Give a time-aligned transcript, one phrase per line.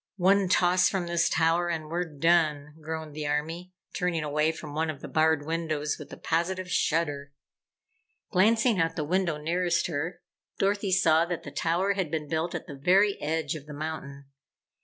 [0.17, 4.89] "One toss from this tower and we're done!" groaned the Army, turning away from one
[4.89, 7.33] of the barred windows with a positive shudder.
[8.31, 10.21] Glancing out the window nearest her,
[10.57, 14.25] Dorothy saw that the tower had been built at the very edge of the mountain.